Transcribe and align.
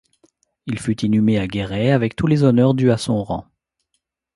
Il 0.65 0.79
fut 0.79 0.99
inhumé 1.05 1.37
à 1.37 1.45
Guéret 1.45 1.91
avec 1.91 2.15
tous 2.15 2.25
les 2.25 2.41
honneurs 2.41 2.73
dus 2.73 2.89
à 2.89 2.97
son 2.97 3.23
rang. 3.23 3.45